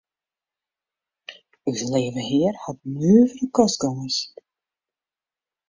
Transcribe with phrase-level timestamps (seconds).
[1.71, 4.17] Us Leave Hear hat nuvere kostgongers.